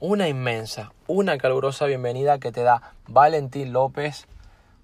una 0.00 0.28
inmensa, 0.28 0.92
una 1.06 1.38
calurosa 1.38 1.86
bienvenida 1.86 2.38
que 2.38 2.52
te 2.52 2.62
da 2.62 2.94
Valentín 3.06 3.72
López. 3.72 4.26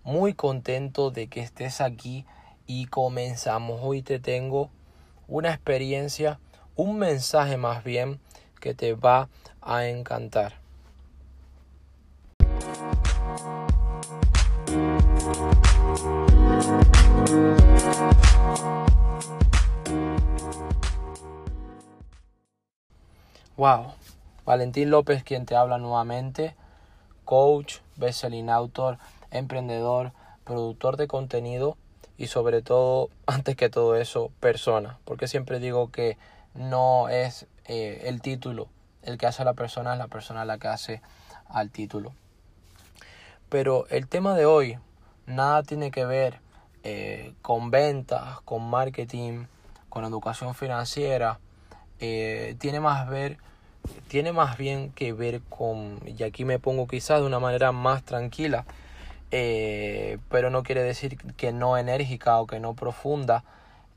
Muy 0.03 0.35
contento 0.35 1.11
de 1.11 1.29
que 1.29 1.41
estés 1.41 1.81
aquí 1.81 2.25
y 2.67 2.87
comenzamos. 2.87 3.81
Hoy 3.83 4.03
te 4.03 4.19
tengo 4.19 4.71
una 5.29 5.51
experiencia, 5.51 6.39
un 6.77 6.99
mensaje 6.99 7.57
más 7.57 7.85
bien 7.85 8.21
que 8.61 8.75
te 8.75 8.95
va 8.95 9.29
a 9.61 9.87
encantar. 9.87 10.55
Wow, 23.56 23.92
Valentín 24.51 24.91
López 24.91 25.23
quien 25.23 25.47
te 25.47 25.55
habla 25.55 25.79
nuevamente, 25.79 26.57
coach, 27.25 27.77
bestselling 27.95 28.51
autor, 28.51 28.99
emprendedor, 29.31 30.11
productor 30.43 30.97
de 30.97 31.07
contenido 31.07 31.77
y 32.19 32.27
sobre 32.27 32.61
todo, 32.61 33.11
antes 33.27 33.55
que 33.55 33.71
todo 33.71 33.95
eso, 33.95 34.33
persona. 34.41 34.99
Porque 35.05 35.29
siempre 35.29 35.61
digo 35.61 35.93
que 35.93 36.19
no 36.55 37.09
es 37.09 37.47
eh, 37.67 38.03
el 38.07 38.21
título 38.23 38.67
el 39.03 39.19
que 39.19 39.27
hace 39.29 39.43
a 39.43 39.45
la 39.45 39.55
persona, 39.55 39.93
es 39.93 40.01
la 40.01 40.09
persona 40.09 40.45
la 40.45 40.59
que 40.59 40.67
hace 40.67 41.01
al 41.48 41.71
título. 41.71 42.12
Pero 43.51 43.87
el 43.89 44.09
tema 44.09 44.35
de 44.35 44.47
hoy 44.47 44.81
nada 45.27 45.62
tiene 45.62 45.92
que 45.92 46.05
ver 46.05 46.41
eh, 46.83 47.35
con 47.41 47.70
ventas, 47.70 48.41
con 48.41 48.69
marketing, 48.69 49.45
con 49.89 50.05
educación 50.05 50.57
financiera. 50.57 51.39
Eh, 52.01 52.57
tiene 52.59 52.81
más 52.81 53.09
ver 53.09 53.39
tiene 54.09 54.33
más 54.33 54.56
bien 54.56 54.91
que 54.91 55.12
ver 55.12 55.41
con, 55.48 56.00
y 56.06 56.23
aquí 56.23 56.45
me 56.45 56.59
pongo 56.59 56.86
quizás 56.86 57.20
de 57.20 57.27
una 57.27 57.39
manera 57.39 57.73
más 57.73 58.03
tranquila, 58.03 58.64
eh, 59.31 60.19
pero 60.28 60.50
no 60.50 60.62
quiere 60.62 60.83
decir 60.83 61.17
que 61.36 61.53
no 61.53 61.78
enérgica 61.78 62.41
o 62.41 62.47
que 62.47 62.61
no 62.61 62.75
profunda, 62.75 63.45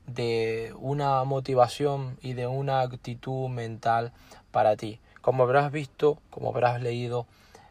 de 0.06 0.74
una 0.78 1.24
motivación 1.24 2.18
y 2.20 2.34
de 2.34 2.46
una 2.46 2.80
actitud 2.80 3.48
mental 3.48 4.12
para 4.50 4.76
ti. 4.76 5.00
Como 5.20 5.42
habrás 5.44 5.72
visto, 5.72 6.18
como 6.30 6.50
habrás 6.50 6.82
leído 6.82 7.26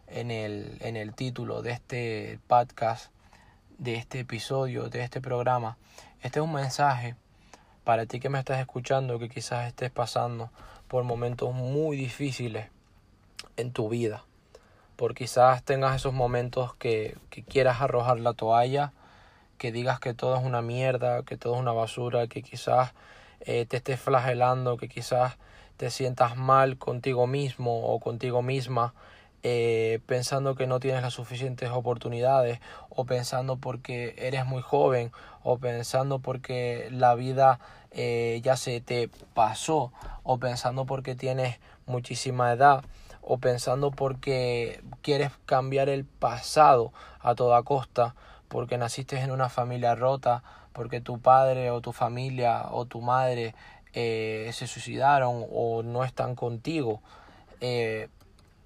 en 0.07 0.31
el, 0.31 0.77
en 0.81 0.97
el 0.97 1.13
título 1.13 1.61
de 1.61 1.71
este 1.71 2.39
podcast, 2.47 3.11
de 3.77 3.95
este 3.95 4.19
episodio, 4.19 4.89
de 4.89 5.03
este 5.03 5.21
programa, 5.21 5.77
este 6.21 6.39
es 6.39 6.45
un 6.45 6.53
mensaje 6.53 7.15
para 7.83 8.05
ti 8.05 8.19
que 8.19 8.29
me 8.29 8.39
estás 8.39 8.59
escuchando, 8.59 9.19
que 9.19 9.29
quizás 9.29 9.67
estés 9.67 9.91
pasando 9.91 10.49
por 10.93 11.03
momentos 11.05 11.55
muy 11.55 11.97
difíciles 11.97 12.67
en 13.57 13.71
tu 13.71 13.89
vida. 13.89 14.25
Por 14.95 15.15
quizás 15.15 15.63
tengas 15.63 15.95
esos 15.95 16.13
momentos 16.13 16.75
que, 16.75 17.17
quieras 17.49 17.81
arrojar 17.81 18.19
la 18.19 18.33
toalla, 18.33 18.93
que 19.57 19.71
digas 19.71 19.99
que 19.99 20.13
todo 20.13 20.37
es 20.37 20.43
una 20.43 20.61
mierda, 20.61 21.23
que 21.23 21.35
todo 21.35 21.55
es 21.55 21.61
una 21.61 21.71
basura, 21.71 22.27
que 22.27 22.43
quizás 22.43 22.93
eh, 23.39 23.65
te 23.65 23.77
estés 23.77 23.99
flagelando, 23.99 24.77
que 24.77 24.87
quizás 24.87 25.39
te 25.77 25.89
sientas 25.89 26.37
mal 26.37 26.77
contigo 26.77 27.25
mismo 27.25 27.87
o 27.87 27.99
contigo 27.99 28.43
misma, 28.43 28.93
eh, 29.45 29.99
pensando 30.05 30.55
que 30.55 30.67
no 30.67 30.79
tienes 30.79 31.01
las 31.01 31.13
suficientes 31.13 31.69
oportunidades, 31.69 32.59
o 32.89 33.05
pensando 33.05 33.57
porque 33.57 34.15
eres 34.17 34.45
muy 34.45 34.61
joven, 34.61 35.11
o 35.43 35.57
pensando 35.57 36.19
porque 36.19 36.87
la 36.91 37.13
vida 37.15 37.59
eh, 37.91 38.39
ya 38.41 38.55
se 38.55 38.79
te 38.79 39.09
pasó, 39.33 39.91
o 40.23 40.37
pensando 40.37 40.85
porque 40.85 41.13
tienes 41.15 41.59
muchísima 41.85 42.53
edad, 42.53 42.85
o 43.21 43.37
pensando 43.37 43.91
porque 43.91 44.81
quieres 45.01 45.31
cambiar 45.45 45.89
el 45.89 46.05
pasado 46.05 46.93
a 47.19 47.35
toda 47.35 47.63
costa, 47.63 48.15
porque 48.47 48.77
naciste 48.77 49.19
en 49.19 49.31
una 49.31 49.49
familia 49.49 49.93
rota, 49.93 50.41
porque 50.71 51.01
tu 51.01 51.19
padre 51.19 51.69
o 51.69 51.81
tu 51.81 51.91
familia 51.91 52.67
o 52.71 52.85
tu 52.85 53.01
madre 53.01 53.55
eh, 53.93 54.49
se 54.53 54.67
suicidaron 54.67 55.45
o 55.51 55.83
no 55.83 56.05
están 56.05 56.35
contigo, 56.35 57.01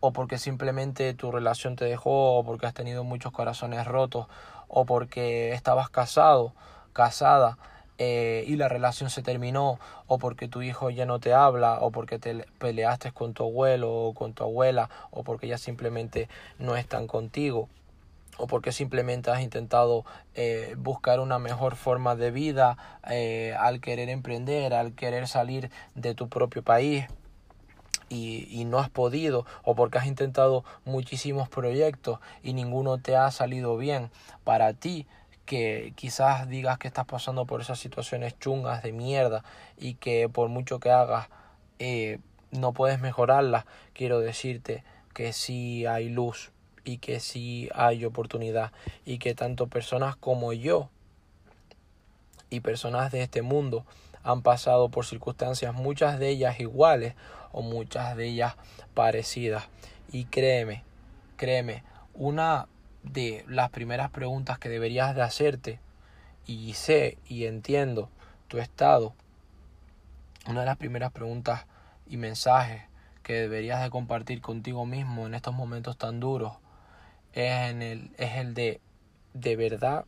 o 0.07 0.13
porque 0.13 0.37
simplemente 0.37 1.13
tu 1.13 1.33
relación 1.33 1.75
te 1.75 1.83
dejó, 1.83 2.37
o 2.37 2.43
porque 2.45 2.65
has 2.65 2.73
tenido 2.73 3.03
muchos 3.03 3.33
corazones 3.33 3.85
rotos, 3.85 4.27
o 4.69 4.85
porque 4.85 5.51
estabas 5.51 5.89
casado, 5.89 6.53
casada, 6.93 7.57
eh, 7.97 8.45
y 8.47 8.55
la 8.55 8.69
relación 8.69 9.09
se 9.09 9.21
terminó, 9.21 9.79
o 10.07 10.17
porque 10.17 10.47
tu 10.47 10.61
hijo 10.61 10.89
ya 10.89 11.05
no 11.05 11.19
te 11.19 11.33
habla, 11.33 11.79
o 11.81 11.91
porque 11.91 12.19
te 12.19 12.45
peleaste 12.57 13.11
con 13.11 13.33
tu 13.33 13.43
abuelo 13.43 13.91
o 13.93 14.13
con 14.13 14.33
tu 14.33 14.45
abuela, 14.45 14.89
o 15.11 15.23
porque 15.23 15.49
ya 15.49 15.57
simplemente 15.57 16.29
no 16.57 16.77
están 16.77 17.07
contigo 17.07 17.67
o 18.39 18.45
porque 18.45 18.71
simplemente 18.71 19.31
has 19.31 19.41
intentado 19.41 20.05
eh, 20.35 20.75
buscar 20.77 21.19
una 21.19 21.39
mejor 21.39 21.75
forma 21.75 22.15
de 22.15 22.29
vida 22.29 22.77
eh, 23.09 23.55
al 23.59 23.81
querer 23.81 24.09
emprender, 24.09 24.75
al 24.75 24.93
querer 24.93 25.27
salir 25.27 25.71
de 25.95 26.13
tu 26.13 26.29
propio 26.29 26.61
país 26.61 27.07
y, 28.09 28.47
y, 28.49 28.65
no 28.65 28.79
has 28.79 28.89
podido, 28.89 29.45
o 29.63 29.75
porque 29.75 29.97
has 29.97 30.07
intentado 30.07 30.63
muchísimos 30.85 31.49
proyectos 31.49 32.19
y 32.41 32.53
ninguno 32.53 32.97
te 32.99 33.15
ha 33.15 33.29
salido 33.31 33.77
bien. 33.77 34.09
Para 34.43 34.73
ti, 34.73 35.05
que 35.45 35.93
quizás 35.95 36.47
digas 36.49 36.77
que 36.77 36.87
estás 36.87 37.05
pasando 37.05 37.45
por 37.45 37.61
esas 37.61 37.79
situaciones 37.79 38.37
chungas 38.39 38.83
de 38.83 38.91
mierda 38.91 39.43
y 39.77 39.95
que 39.95 40.29
por 40.29 40.49
mucho 40.49 40.79
que 40.79 40.91
hagas 40.91 41.29
eh, 41.79 42.19
no 42.51 42.73
puedes 42.73 42.99
mejorarlas, 42.99 43.65
quiero 43.93 44.19
decirte 44.19 44.83
que 45.13 45.33
sí 45.33 45.85
hay 45.85 46.09
luz 46.09 46.51
y 46.83 46.99
que 46.99 47.19
sí 47.19 47.69
hay 47.73 48.05
oportunidad. 48.05 48.71
Y 49.05 49.19
que 49.19 49.35
tanto 49.35 49.67
personas 49.67 50.15
como 50.15 50.53
yo 50.53 50.89
y 52.49 52.61
personas 52.61 53.11
de 53.11 53.23
este 53.23 53.41
mundo 53.41 53.85
han 54.23 54.41
pasado 54.41 54.89
por 54.89 55.05
circunstancias, 55.05 55.73
muchas 55.73 56.19
de 56.19 56.29
ellas 56.29 56.59
iguales 56.59 57.15
o 57.57 57.63
muchas 57.63 58.15
de 58.15 58.27
ellas 58.27 58.55
parecidas. 58.93 59.67
Y 60.11 60.25
créeme, 60.25 60.83
créeme, 61.37 61.83
una 62.13 62.67
de 63.01 63.43
las 63.47 63.71
primeras 63.71 64.11
preguntas 64.11 64.59
que 64.59 64.69
deberías 64.69 65.15
de 65.15 65.23
hacerte 65.23 65.79
y 66.45 66.73
sé 66.73 67.17
y 67.27 67.45
entiendo 67.45 68.09
tu 68.47 68.59
estado, 68.59 69.15
una 70.47 70.59
de 70.59 70.65
las 70.67 70.77
primeras 70.77 71.11
preguntas 71.11 71.65
y 72.05 72.17
mensajes 72.17 72.83
que 73.23 73.33
deberías 73.33 73.81
de 73.81 73.89
compartir 73.89 74.39
contigo 74.39 74.85
mismo 74.85 75.25
en 75.25 75.33
estos 75.33 75.55
momentos 75.55 75.97
tan 75.97 76.19
duros 76.19 76.53
es, 77.33 77.71
en 77.71 77.81
el, 77.81 78.11
es 78.17 78.35
el 78.35 78.53
de 78.53 78.79
de 79.33 79.55
verdad 79.55 80.05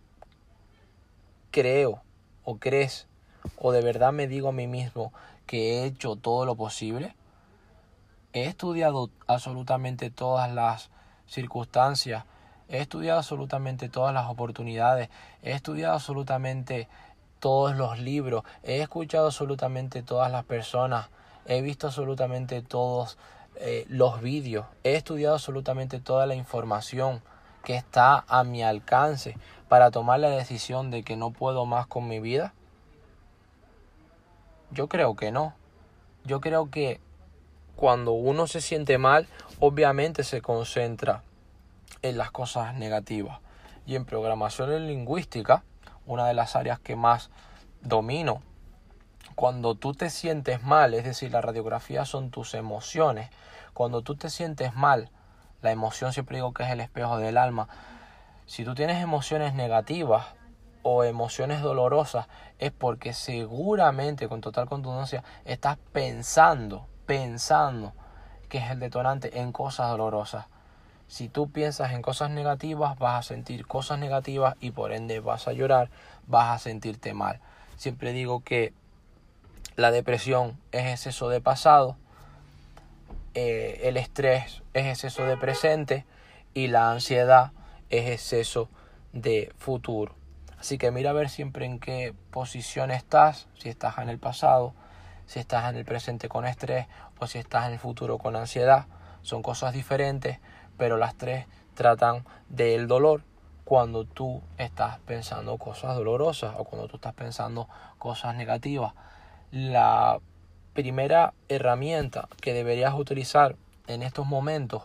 creo 1.51 2.01
o 2.43 2.57
crees 2.57 3.07
o 3.57 3.71
de 3.71 3.81
verdad 3.81 4.13
me 4.13 4.27
digo 4.27 4.49
a 4.49 4.53
mí 4.53 4.67
mismo 4.67 5.11
que 5.49 5.79
he 5.79 5.85
hecho 5.85 6.15
todo 6.15 6.45
lo 6.45 6.55
posible. 6.55 7.15
He 8.33 8.45
estudiado 8.45 9.09
absolutamente 9.27 10.09
todas 10.09 10.53
las 10.53 10.89
circunstancias 11.27 12.25
He 12.69 12.77
estudiado 12.81 13.17
absolutamente 13.17 13.89
todas 13.89 14.13
las 14.13 14.29
oportunidades, 14.29 15.09
he 15.41 15.53
estudiado 15.53 15.95
absolutamente 15.95 16.87
todos 17.39 17.75
los 17.75 17.97
libros, 17.97 18.43
he 18.61 18.81
escuchado 18.81 19.25
absolutamente 19.25 20.03
todas 20.03 20.31
las 20.31 20.45
personas, 20.45 21.09
he 21.47 21.63
visto 21.63 21.87
absolutamente 21.87 22.61
todos 22.61 23.17
eh, 23.55 23.87
los 23.89 24.21
vídeos, 24.21 24.67
he 24.83 24.93
estudiado 24.93 25.33
absolutamente 25.33 25.99
toda 25.99 26.27
la 26.27 26.35
información 26.35 27.23
que 27.63 27.75
está 27.75 28.23
a 28.27 28.43
mi 28.43 28.61
alcance 28.61 29.35
para 29.67 29.89
tomar 29.89 30.19
la 30.19 30.29
decisión 30.29 30.91
de 30.91 31.01
que 31.01 31.17
no 31.17 31.31
puedo 31.31 31.65
más 31.65 31.87
con 31.87 32.07
mi 32.07 32.19
vida? 32.19 32.53
Yo 34.69 34.87
creo 34.87 35.15
que 35.15 35.31
no. 35.31 35.55
Yo 36.23 36.39
creo 36.39 36.69
que 36.69 37.01
cuando 37.79 38.11
uno 38.11 38.45
se 38.45 38.59
siente 38.59 38.97
mal, 38.97 39.25
obviamente 39.61 40.25
se 40.25 40.41
concentra 40.41 41.23
en 42.01 42.17
las 42.17 42.29
cosas 42.29 42.75
negativas. 42.75 43.39
Y 43.85 43.95
en 43.95 44.03
programación 44.03 44.85
lingüística, 44.85 45.63
una 46.05 46.27
de 46.27 46.33
las 46.33 46.57
áreas 46.57 46.81
que 46.81 46.97
más 46.97 47.29
domino, 47.79 48.41
cuando 49.33 49.75
tú 49.75 49.93
te 49.93 50.09
sientes 50.09 50.61
mal, 50.61 50.93
es 50.93 51.05
decir, 51.05 51.31
la 51.31 51.39
radiografía 51.39 52.03
son 52.03 52.31
tus 52.31 52.53
emociones, 52.53 53.29
cuando 53.73 54.01
tú 54.01 54.15
te 54.15 54.29
sientes 54.29 54.75
mal, 54.75 55.09
la 55.61 55.71
emoción 55.71 56.11
siempre 56.11 56.35
digo 56.35 56.53
que 56.53 56.63
es 56.63 56.71
el 56.71 56.81
espejo 56.81 57.17
del 57.17 57.37
alma, 57.37 57.69
si 58.45 58.65
tú 58.65 58.75
tienes 58.75 59.01
emociones 59.01 59.53
negativas 59.53 60.25
o 60.83 61.05
emociones 61.05 61.61
dolorosas, 61.61 62.27
es 62.57 62.73
porque 62.73 63.13
seguramente, 63.13 64.27
con 64.27 64.41
total 64.41 64.67
contundencia, 64.67 65.23
estás 65.45 65.77
pensando, 65.93 66.85
pensando 67.09 67.91
que 68.49 68.59
es 68.59 68.69
el 68.69 68.79
detonante 68.79 69.39
en 69.39 69.51
cosas 69.51 69.89
dolorosas. 69.89 70.45
Si 71.07 71.27
tú 71.27 71.49
piensas 71.49 71.91
en 71.93 72.03
cosas 72.03 72.29
negativas, 72.29 72.99
vas 72.99 73.17
a 73.17 73.27
sentir 73.27 73.65
cosas 73.65 73.97
negativas 73.97 74.55
y 74.59 74.69
por 74.69 74.91
ende 74.91 75.19
vas 75.19 75.47
a 75.47 75.53
llorar, 75.53 75.89
vas 76.27 76.49
a 76.55 76.59
sentirte 76.59 77.15
mal. 77.15 77.39
Siempre 77.77 78.13
digo 78.13 78.41
que 78.43 78.73
la 79.75 79.89
depresión 79.89 80.55
es 80.71 80.85
exceso 80.85 81.29
de 81.29 81.41
pasado 81.41 81.95
eh, 83.33 83.87
el 83.87 83.97
estrés 83.97 84.61
es 84.75 84.85
exceso 84.85 85.25
de 85.25 85.35
presente 85.35 86.05
y 86.53 86.67
la 86.67 86.91
ansiedad 86.91 87.53
es 87.89 88.07
exceso 88.11 88.69
de 89.13 89.51
futuro. 89.57 90.13
Así 90.59 90.77
que 90.77 90.91
mira 90.91 91.09
a 91.09 91.13
ver 91.13 91.29
siempre 91.29 91.65
en 91.65 91.79
qué 91.79 92.13
posición 92.29 92.91
estás, 92.91 93.47
si 93.57 93.69
estás 93.69 93.97
en 93.97 94.09
el 94.09 94.19
pasado, 94.19 94.75
si 95.29 95.39
estás 95.39 95.69
en 95.69 95.75
el 95.75 95.85
presente 95.85 96.27
con 96.27 96.47
estrés 96.47 96.87
o 97.19 97.27
si 97.27 97.37
estás 97.37 97.67
en 97.67 97.73
el 97.73 97.79
futuro 97.79 98.17
con 98.17 98.35
ansiedad. 98.35 98.87
Son 99.21 99.43
cosas 99.43 99.73
diferentes, 99.73 100.39
pero 100.75 100.97
las 100.97 101.13
tres 101.13 101.45
tratan 101.75 102.25
del 102.49 102.87
dolor 102.87 103.21
cuando 103.63 104.05
tú 104.05 104.41
estás 104.57 104.97
pensando 105.01 105.59
cosas 105.59 105.95
dolorosas 105.95 106.55
o 106.57 106.63
cuando 106.63 106.87
tú 106.87 106.95
estás 106.95 107.13
pensando 107.13 107.69
cosas 107.99 108.33
negativas. 108.33 108.93
La 109.51 110.19
primera 110.73 111.35
herramienta 111.47 112.27
que 112.41 112.53
deberías 112.53 112.95
utilizar 112.95 113.55
en 113.85 114.01
estos 114.01 114.25
momentos 114.25 114.81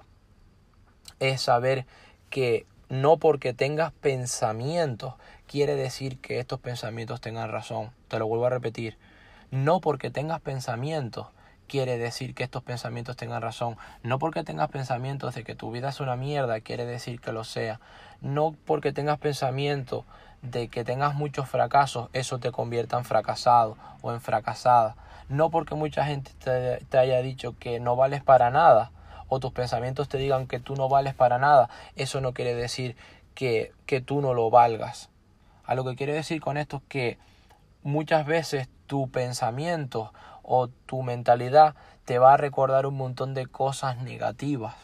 es 1.20 1.41
saber 1.41 1.87
que 2.29 2.67
no 2.91 3.17
porque 3.17 3.55
tengas 3.55 3.93
pensamientos 3.93 5.14
quiere 5.46 5.75
decir 5.75 6.20
que 6.20 6.38
estos 6.38 6.61
pensamientos 6.61 7.23
tengan 7.23 7.50
razón. 7.50 7.93
Te 8.08 8.19
lo 8.19 8.26
vuelvo 8.26 8.44
a 8.44 8.50
repetir. 8.50 8.99
No 9.55 9.81
porque 9.81 10.11
tengas 10.11 10.41
pensamientos 10.41 11.29
quiere 11.69 11.97
decir 11.97 12.35
que 12.35 12.43
estos 12.43 12.65
pensamientos 12.65 13.17
tengan 13.17 13.41
razón. 13.41 13.77
No 14.03 14.19
porque 14.19 14.43
tengas 14.43 14.69
pensamientos 14.69 15.33
de 15.37 15.45
que 15.45 15.55
tu 15.55 15.71
vida 15.71 15.91
es 15.91 16.01
una 16.01 16.17
mierda 16.17 16.61
quiere 16.61 16.87
decir 16.87 17.21
que 17.21 17.31
lo 17.31 17.45
sea. 17.45 17.79
No 18.21 18.56
porque 18.65 18.93
tengas 18.93 19.21
pensamientos 19.21 20.06
de 20.43 20.67
que 20.67 20.83
tengas 20.83 21.15
muchos 21.15 21.49
fracasos, 21.49 22.11
eso 22.15 22.41
te 22.41 22.51
convierta 22.51 22.99
en 22.99 23.05
fracasado 23.05 23.77
o 24.03 24.12
en 24.12 24.21
fracasada. 24.21 24.97
No 25.29 25.51
porque 25.51 25.77
mucha 25.77 26.05
gente 26.05 26.33
te, 26.91 26.99
haya 26.99 27.23
dicho 27.23 27.56
que 27.56 27.79
no 27.79 27.95
vales 27.95 28.25
para 28.25 28.51
nada 28.51 28.91
o 29.29 29.39
tus 29.39 29.53
pensamientos 29.53 30.09
te 30.09 30.19
digan 30.19 30.49
que 30.49 30.59
tú 30.59 30.75
no 30.75 30.89
vales 30.89 31.15
para 31.15 31.39
nada, 31.39 31.71
eso 31.95 32.21
no 32.21 32.35
quiere 32.35 32.56
decir 32.56 32.97
que, 33.37 33.73
que 33.87 34.01
tú 34.01 34.21
no 34.21 34.35
lo 34.35 34.51
valgas. 34.51 35.11
A 35.65 35.77
lo 35.77 35.85
que 35.85 35.95
quiere 35.95 36.12
decir 36.12 36.41
con 36.41 36.56
esto 36.56 36.79
es 36.79 36.83
que 36.89 37.19
muchas 37.85 38.27
veces 38.27 38.69
tu 38.87 39.11
pensamiento 39.11 40.13
o 40.43 40.69
tu 40.69 41.03
mentalidad 41.03 41.75
te 42.05 42.19
va 42.19 42.35
a 42.35 42.37
recordar 42.37 42.87
un 42.87 42.97
montón 42.97 43.35
de 43.35 43.47
cosas 43.47 43.99
negativas. 43.99 44.75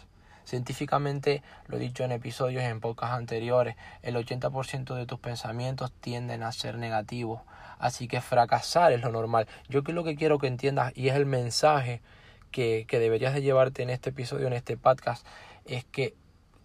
Científicamente, 0.44 1.42
lo 1.68 1.76
he 1.76 1.80
dicho 1.80 2.02
en 2.02 2.12
episodios 2.12 2.64
en 2.64 2.80
podcasts 2.80 3.16
anteriores, 3.16 3.76
el 4.02 4.16
80% 4.16 4.94
de 4.94 5.06
tus 5.06 5.20
pensamientos 5.20 5.92
tienden 6.00 6.42
a 6.42 6.50
ser 6.50 6.76
negativos. 6.76 7.42
Así 7.78 8.08
que 8.08 8.20
fracasar 8.20 8.92
es 8.92 9.00
lo 9.00 9.12
normal. 9.12 9.46
Yo 9.68 9.84
que 9.84 9.92
lo 9.92 10.02
que 10.02 10.16
quiero 10.16 10.38
que 10.38 10.48
entiendas 10.48 10.92
y 10.96 11.08
es 11.08 11.14
el 11.14 11.26
mensaje 11.26 12.02
que, 12.50 12.84
que 12.88 12.98
deberías 12.98 13.32
de 13.32 13.42
llevarte 13.42 13.82
en 13.82 13.90
este 13.90 14.10
episodio, 14.10 14.48
en 14.48 14.54
este 14.54 14.76
podcast, 14.76 15.24
es 15.66 15.84
que 15.84 16.16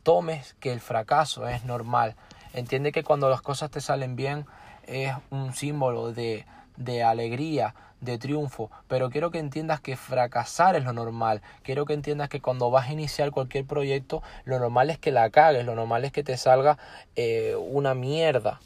tomes 0.01 0.55
que 0.59 0.73
el 0.73 0.79
fracaso 0.79 1.47
es 1.47 1.63
normal. 1.65 2.15
Entiende 2.53 2.91
que 2.91 3.03
cuando 3.03 3.29
las 3.29 3.41
cosas 3.41 3.69
te 3.69 3.81
salen 3.81 4.15
bien 4.15 4.45
es 4.87 5.13
un 5.29 5.53
símbolo 5.53 6.11
de, 6.11 6.45
de 6.77 7.03
alegría, 7.03 7.75
de 8.01 8.17
triunfo, 8.17 8.71
pero 8.87 9.09
quiero 9.09 9.31
que 9.31 9.39
entiendas 9.39 9.81
que 9.81 9.97
fracasar 9.97 10.75
es 10.75 10.83
lo 10.83 10.93
normal. 10.93 11.41
Quiero 11.63 11.85
que 11.85 11.93
entiendas 11.93 12.29
que 12.29 12.41
cuando 12.41 12.69
vas 12.71 12.89
a 12.89 12.93
iniciar 12.93 13.31
cualquier 13.31 13.65
proyecto, 13.65 14.23
lo 14.45 14.59
normal 14.59 14.89
es 14.89 14.99
que 14.99 15.11
la 15.11 15.29
cagues, 15.29 15.65
lo 15.65 15.75
normal 15.75 16.05
es 16.05 16.11
que 16.11 16.23
te 16.23 16.37
salga 16.37 16.77
eh, 17.15 17.55
una 17.55 17.93
mierda. 17.93 18.59